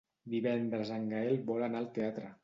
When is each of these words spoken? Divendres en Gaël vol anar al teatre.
Divendres 0.35 0.91
en 0.95 1.05
Gaël 1.11 1.37
vol 1.51 1.67
anar 1.67 1.83
al 1.83 1.91
teatre. 1.99 2.31